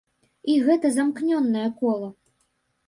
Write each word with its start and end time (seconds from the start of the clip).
І 0.53 0.55
гэта 0.69 0.91
замкнёнае 0.97 1.69
кола. 1.85 2.13